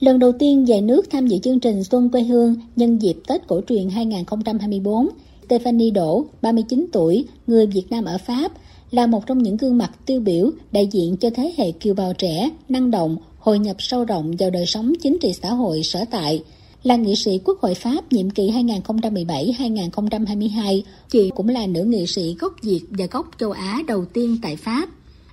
[0.00, 3.46] Lần đầu tiên về nước tham dự chương trình Xuân quê hương nhân dịp Tết
[3.46, 5.08] cổ truyền 2024,
[5.46, 8.52] Stephanie Đỗ, 39 tuổi, người Việt Nam ở Pháp,
[8.90, 12.14] là một trong những gương mặt tiêu biểu đại diện cho thế hệ kiều bào
[12.14, 16.04] trẻ, năng động, hội nhập sâu rộng vào đời sống chính trị xã hội sở
[16.10, 16.42] tại.
[16.82, 22.36] Là nghị sĩ Quốc hội Pháp nhiệm kỳ 2017-2022, chị cũng là nữ nghị sĩ
[22.38, 24.88] gốc Việt và gốc châu Á đầu tiên tại Pháp.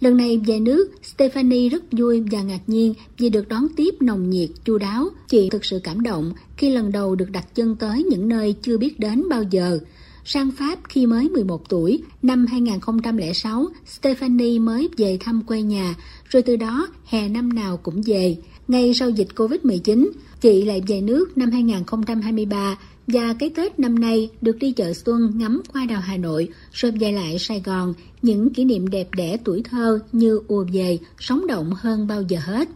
[0.00, 4.30] Lần này về nước, Stephanie rất vui và ngạc nhiên vì được đón tiếp nồng
[4.30, 5.08] nhiệt, chu đáo.
[5.28, 8.78] Chị thực sự cảm động khi lần đầu được đặt chân tới những nơi chưa
[8.78, 9.78] biết đến bao giờ.
[10.24, 15.94] Sang Pháp khi mới 11 tuổi, năm 2006, Stephanie mới về thăm quê nhà,
[16.28, 18.36] rồi từ đó hè năm nào cũng về.
[18.68, 20.10] Ngay sau dịch Covid-19,
[20.40, 25.32] chị lại về nước năm 2023 và cái Tết năm nay được đi chợ xuân
[25.34, 29.36] ngắm hoa đào Hà Nội, rồi về lại Sài Gòn, những kỷ niệm đẹp đẽ
[29.44, 32.68] tuổi thơ như ùa về, sống động hơn bao giờ hết.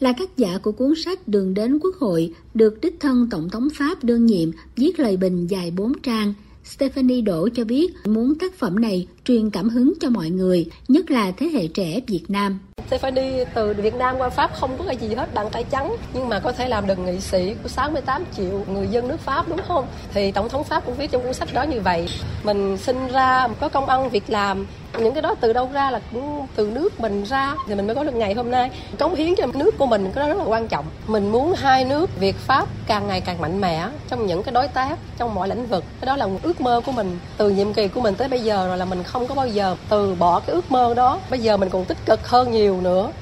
[0.00, 3.68] Là tác giả của cuốn sách Đường đến Quốc hội, được đích thân Tổng thống
[3.74, 6.34] Pháp đương nhiệm viết lời bình dài 4 trang,
[6.64, 11.10] Stephanie Đỗ cho biết muốn tác phẩm này truyền cảm hứng cho mọi người, nhất
[11.10, 12.58] là thế hệ trẻ Việt Nam.
[13.00, 15.96] Phải đi từ Việt Nam qua Pháp không có cái gì hết bàn tay trắng.
[16.14, 19.48] Nhưng mà có thể làm được nghị sĩ của 68 triệu người dân nước Pháp
[19.48, 19.86] đúng không?
[20.14, 22.08] Thì Tổng thống Pháp cũng viết trong cuốn sách đó như vậy.
[22.42, 24.66] Mình sinh ra có công ăn việc làm.
[24.98, 27.54] Những cái đó từ đâu ra là cũng từ nước mình ra.
[27.66, 28.70] Thì mình mới có được ngày hôm nay.
[28.98, 30.84] Cống hiến cho nước của mình cái đó rất là quan trọng.
[31.06, 34.68] Mình muốn hai nước Việt Pháp càng ngày càng mạnh mẽ trong những cái đối
[34.68, 35.84] tác trong mọi lĩnh vực.
[36.00, 37.18] Cái đó là một ước mơ của mình.
[37.36, 39.76] Từ nhiệm kỳ của mình tới bây giờ rồi là mình không có bao giờ
[39.90, 43.12] từ bỏ cái ước mơ đó bây giờ mình còn tích cực hơn nhiều nữa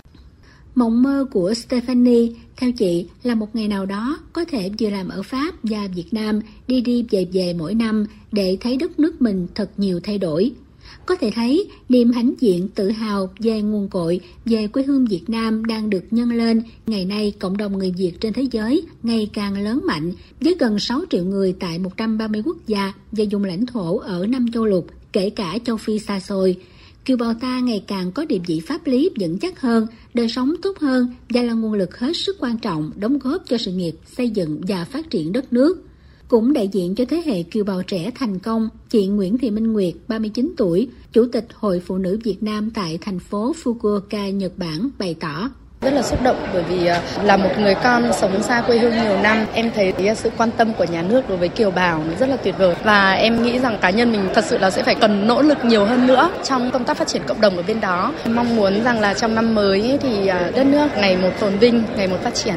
[0.74, 5.08] Mộng mơ của Stephanie, theo chị, là một ngày nào đó có thể vừa làm
[5.08, 9.22] ở Pháp và Việt Nam đi đi về về mỗi năm để thấy đất nước
[9.22, 10.52] mình thật nhiều thay đổi.
[11.06, 15.22] Có thể thấy, niềm hãnh diện tự hào về nguồn cội, về quê hương Việt
[15.28, 16.62] Nam đang được nhân lên.
[16.86, 20.78] Ngày nay, cộng đồng người Việt trên thế giới ngày càng lớn mạnh, với gần
[20.78, 24.86] 6 triệu người tại 130 quốc gia và vùng lãnh thổ ở năm châu lục,
[25.12, 26.57] kể cả châu Phi xa xôi.
[27.05, 30.55] Kiều bào ta ngày càng có địa vị pháp lý vững chắc hơn, đời sống
[30.62, 33.95] tốt hơn và là nguồn lực hết sức quan trọng đóng góp cho sự nghiệp
[34.17, 35.83] xây dựng và phát triển đất nước.
[36.29, 39.73] Cũng đại diện cho thế hệ kiều bào trẻ thành công, chị Nguyễn Thị Minh
[39.73, 44.58] Nguyệt, 39 tuổi, Chủ tịch Hội Phụ nữ Việt Nam tại thành phố Fukuoka, Nhật
[44.58, 45.51] Bản, bày tỏ.
[45.80, 48.92] Rất là xúc động bởi vì ờ, là một người con sống xa quê hương
[49.02, 52.05] nhiều năm, em thấy ờ, sự quan tâm của nhà nước đối với kiều bào
[52.18, 54.83] rất là tuyệt vời và em nghĩ rằng cá nhân mình thật sự là sẽ
[54.83, 57.63] phải cần nỗ lực nhiều hơn nữa trong công tác phát triển cộng đồng ở
[57.63, 58.13] bên đó.
[58.27, 61.83] Mong muốn rằng là trong năm mới thì ờ, đất nước ngày một phồn vinh,
[61.96, 62.55] ngày một phát triển.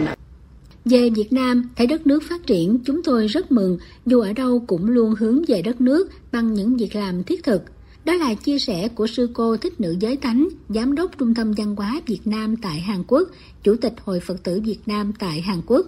[0.85, 4.63] Về Việt Nam, thấy đất nước phát triển, chúng tôi rất mừng, dù ở đâu
[4.67, 7.63] cũng luôn hướng về đất nước bằng những việc làm thiết thực.
[8.05, 11.51] Đó là chia sẻ của sư cô Thích Nữ Giới thánh Giám đốc Trung tâm
[11.57, 13.29] Văn hóa Việt Nam tại Hàn Quốc,
[13.63, 15.85] Chủ tịch Hội Phật tử Việt Nam tại Hàn Quốc.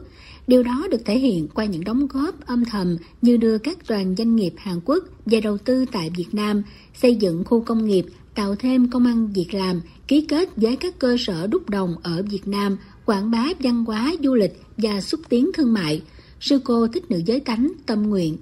[0.47, 4.15] Điều đó được thể hiện qua những đóng góp âm thầm như đưa các đoàn
[4.17, 6.63] doanh nghiệp Hàn Quốc về đầu tư tại Việt Nam,
[7.01, 8.05] xây dựng khu công nghiệp,
[8.35, 12.23] tạo thêm công ăn việc làm, ký kết với các cơ sở đúc đồng ở
[12.29, 16.01] Việt Nam, quảng bá văn hóa du lịch và xúc tiến thương mại.
[16.39, 18.37] Sư cô thích nữ giới tánh tâm nguyện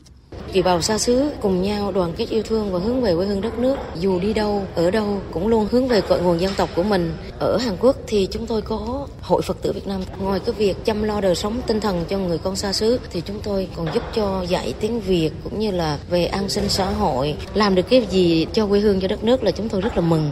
[0.54, 3.42] Kiều bào xa xứ cùng nhau đoàn kết yêu thương và hướng về quê hương
[3.42, 3.76] đất nước.
[4.00, 7.14] Dù đi đâu, ở đâu cũng luôn hướng về cội nguồn dân tộc của mình.
[7.40, 10.02] Ở Hàn Quốc thì chúng tôi có Hội Phật tử Việt Nam.
[10.20, 13.22] Ngoài cái việc chăm lo đời sống tinh thần cho người con xa xứ thì
[13.22, 16.86] chúng tôi còn giúp cho dạy tiếng Việt cũng như là về an sinh xã
[16.86, 17.36] hội.
[17.54, 20.02] Làm được cái gì cho quê hương cho đất nước là chúng tôi rất là
[20.02, 20.32] mừng.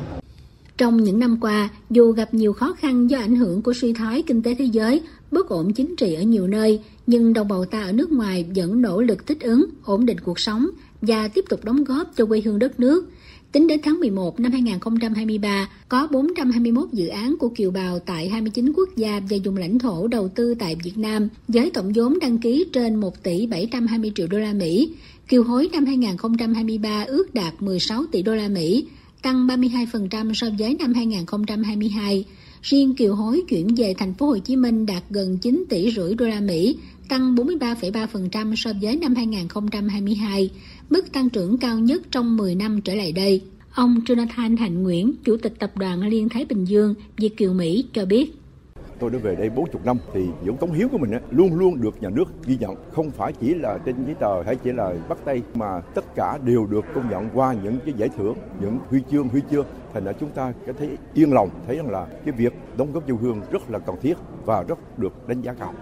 [0.81, 4.21] Trong những năm qua, dù gặp nhiều khó khăn do ảnh hưởng của suy thoái
[4.21, 7.81] kinh tế thế giới, bất ổn chính trị ở nhiều nơi, nhưng đồng bào ta
[7.81, 10.67] ở nước ngoài vẫn nỗ lực thích ứng, ổn định cuộc sống
[11.01, 13.09] và tiếp tục đóng góp cho quê hương đất nước.
[13.51, 18.73] Tính đến tháng 11 năm 2023, có 421 dự án của kiều bào tại 29
[18.75, 22.37] quốc gia và vùng lãnh thổ đầu tư tại Việt Nam, với tổng vốn đăng
[22.37, 24.93] ký trên 1 tỷ 720 triệu đô la Mỹ.
[25.27, 28.85] Kiều hối năm 2023 ước đạt 16 tỷ đô la Mỹ,
[29.21, 32.25] tăng 32% so với năm 2022.
[32.61, 36.13] Riêng kiều hối chuyển về thành phố Hồ Chí Minh đạt gần 9 tỷ rưỡi
[36.13, 36.77] đô la Mỹ,
[37.09, 40.49] tăng 43,3% so với năm 2022,
[40.89, 43.41] mức tăng trưởng cao nhất trong 10 năm trở lại đây.
[43.73, 47.85] Ông Jonathan Hạnh Nguyễn, Chủ tịch Tập đoàn Liên Thái Bình Dương, Việt Kiều Mỹ
[47.93, 48.40] cho biết
[49.01, 52.01] tôi đã về đây 40 năm thì những cống Hiếu của mình luôn luôn được
[52.01, 52.75] nhà nước ghi nhận.
[52.91, 56.37] Không phải chỉ là trên giấy tờ hay chỉ là bắt tay mà tất cả
[56.45, 59.65] đều được công nhận qua những cái giải thưởng những huy chương huy chương.
[59.93, 63.07] Thành ra chúng ta cảm thấy yên lòng thấy rằng là cái việc đóng góp
[63.07, 65.73] yêu hương rất là cần thiết và rất được đánh giá cao.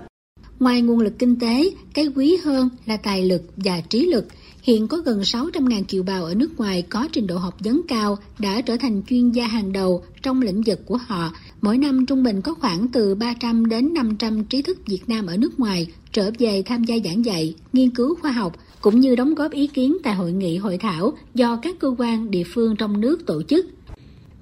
[0.60, 4.28] Ngoài nguồn lực kinh tế, cái quý hơn là tài lực và trí lực.
[4.64, 8.18] Hiện có gần 600.000 kiều bào ở nước ngoài có trình độ học vấn cao
[8.40, 11.32] đã trở thành chuyên gia hàng đầu trong lĩnh vực của họ.
[11.62, 15.38] Mỗi năm trung bình có khoảng từ 300 đến 500 trí thức Việt Nam ở
[15.38, 19.36] nước ngoài trở về tham gia giảng dạy, nghiên cứu khoa học cũng như đóng
[19.36, 23.02] góp ý kiến tại hội nghị hội thảo do các cơ quan địa phương trong
[23.02, 23.66] nước tổ chức.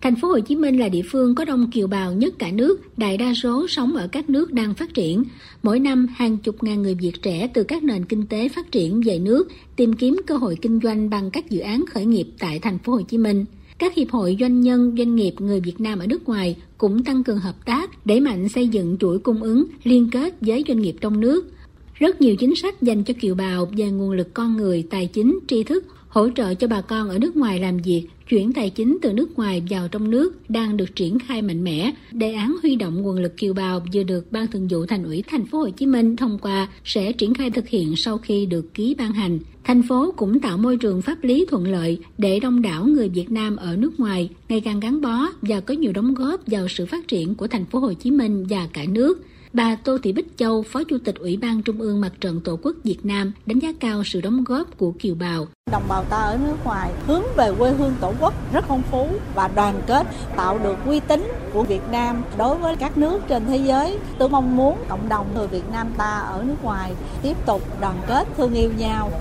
[0.01, 2.97] Thành phố Hồ Chí Minh là địa phương có đông kiều bào nhất cả nước,
[2.97, 5.23] đại đa số sống ở các nước đang phát triển.
[5.63, 9.01] Mỗi năm, hàng chục ngàn người Việt trẻ từ các nền kinh tế phát triển
[9.05, 12.59] về nước tìm kiếm cơ hội kinh doanh bằng các dự án khởi nghiệp tại
[12.59, 13.45] thành phố Hồ Chí Minh.
[13.79, 17.23] Các hiệp hội doanh nhân, doanh nghiệp người Việt Nam ở nước ngoài cũng tăng
[17.23, 20.95] cường hợp tác, để mạnh xây dựng chuỗi cung ứng, liên kết với doanh nghiệp
[21.01, 21.51] trong nước.
[21.93, 25.39] Rất nhiều chính sách dành cho kiều bào về nguồn lực con người, tài chính,
[25.47, 28.97] tri thức, hỗ trợ cho bà con ở nước ngoài làm việc, chuyển tài chính
[29.01, 31.91] từ nước ngoài vào trong nước đang được triển khai mạnh mẽ.
[32.11, 35.23] Đề án huy động nguồn lực kiều bào vừa được Ban Thường vụ Thành ủy
[35.27, 38.73] Thành phố Hồ Chí Minh thông qua sẽ triển khai thực hiện sau khi được
[38.73, 39.39] ký ban hành.
[39.63, 43.31] Thành phố cũng tạo môi trường pháp lý thuận lợi để đông đảo người Việt
[43.31, 46.85] Nam ở nước ngoài ngày càng gắn bó và có nhiều đóng góp vào sự
[46.85, 49.25] phát triển của Thành phố Hồ Chí Minh và cả nước.
[49.53, 52.59] Bà Tô Thị Bích Châu, Phó Chủ tịch Ủy ban Trung ương Mặt trận Tổ
[52.61, 55.47] quốc Việt Nam đánh giá cao sự đóng góp của kiều bào.
[55.71, 59.07] Đồng bào ta ở nước ngoài hướng về quê hương Tổ quốc rất phong phú
[59.35, 63.45] và đoàn kết, tạo được uy tín của Việt Nam đối với các nước trên
[63.45, 63.99] thế giới.
[64.17, 67.95] Tôi mong muốn cộng đồng người Việt Nam ta ở nước ngoài tiếp tục đoàn
[68.07, 69.11] kết, thương yêu nhau,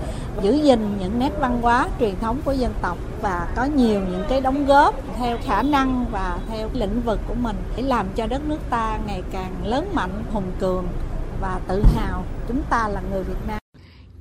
[0.41, 4.23] giữ gìn những nét văn hóa truyền thống của dân tộc và có nhiều những
[4.29, 8.27] cái đóng góp theo khả năng và theo lĩnh vực của mình để làm cho
[8.27, 10.87] đất nước ta ngày càng lớn mạnh, hùng cường
[11.41, 13.66] và tự hào chúng ta là người Việt Nam.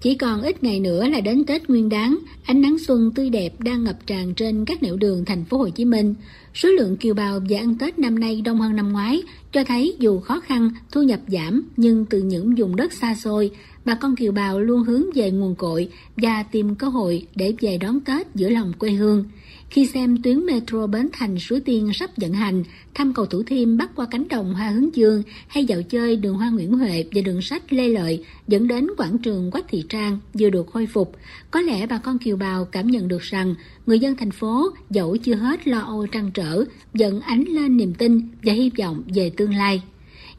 [0.07, 3.61] Chỉ còn ít ngày nữa là đến Tết Nguyên đán, ánh nắng xuân tươi đẹp
[3.61, 6.15] đang ngập tràn trên các nẻo đường thành phố Hồ Chí Minh.
[6.55, 9.23] Số lượng kiều bào về ăn Tết năm nay đông hơn năm ngoái,
[9.53, 13.51] cho thấy dù khó khăn, thu nhập giảm nhưng từ những vùng đất xa xôi,
[13.87, 17.79] bà con kiều bào luôn hướng về nguồn cội và tìm cơ hội để về
[17.79, 19.25] đón Tết giữa lòng quê hương.
[19.71, 23.77] Khi xem tuyến metro Bến Thành Suối Tiên sắp vận hành, thăm cầu Thủ Thiêm
[23.77, 27.21] bắc qua cánh đồng Hoa Hướng Dương hay dạo chơi đường Hoa Nguyễn Huệ và
[27.21, 31.17] đường sách Lê Lợi dẫn đến quảng trường Quách Thị Trang vừa được khôi phục,
[31.51, 33.55] có lẽ bà con kiều bào cảm nhận được rằng
[33.87, 37.95] người dân thành phố dẫu chưa hết lo âu trăn trở, vẫn ánh lên niềm
[37.95, 39.83] tin và hy vọng về tương lai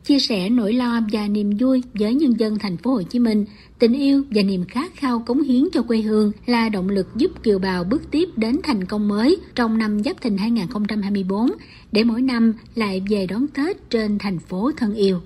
[0.07, 3.45] chia sẻ nỗi lo và niềm vui với nhân dân thành phố Hồ Chí Minh.
[3.79, 7.43] Tình yêu và niềm khát khao cống hiến cho quê hương là động lực giúp
[7.43, 11.51] kiều bào bước tiếp đến thành công mới trong năm Giáp Thìn 2024
[11.91, 15.19] để mỗi năm lại về đón Tết trên thành phố thân yêu.